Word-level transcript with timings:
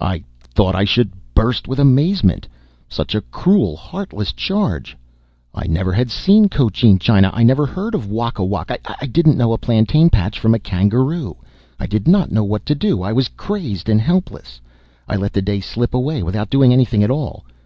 I 0.00 0.24
thought 0.40 0.74
I 0.74 0.84
should 0.84 1.12
burst 1.34 1.68
with 1.68 1.78
amazement! 1.78 2.48
Such 2.88 3.14
a 3.14 3.20
cruel, 3.20 3.76
heartless 3.76 4.32
charge! 4.32 4.96
I 5.54 5.66
never 5.66 5.92
had 5.92 6.10
seen 6.10 6.48
Cochin 6.48 6.98
China! 6.98 7.30
I 7.34 7.42
never 7.42 7.66
had 7.66 7.74
heard 7.74 7.94
of 7.94 8.08
Wakawak! 8.10 8.70
I 8.86 9.04
didn't 9.06 9.36
know 9.36 9.52
a 9.52 9.58
plantain 9.58 10.08
patch 10.08 10.40
from 10.40 10.54
a 10.54 10.58
kangaroo! 10.58 11.36
I 11.78 11.84
did 11.84 12.08
not 12.08 12.32
know 12.32 12.42
what 12.42 12.64
to 12.64 12.74
do. 12.74 13.02
I 13.02 13.12
was 13.12 13.28
crazed 13.28 13.90
and 13.90 14.00
helpless. 14.00 14.62
I 15.06 15.16
let 15.16 15.34
the 15.34 15.42
day 15.42 15.60
slip 15.60 15.92
away 15.92 16.22
without 16.22 16.48
doing 16.48 16.72
anything 16.72 17.02
at 17.04 17.10
all. 17.10 17.44